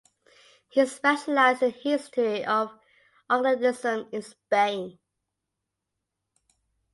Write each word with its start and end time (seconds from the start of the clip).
He 0.69 0.79
is 0.81 0.95
specialised 0.95 1.61
in 1.61 1.69
the 1.69 1.77
history 1.77 2.43
of 2.43 2.71
anarchism 3.29 4.07
in 4.11 4.23
Spain. 4.23 4.97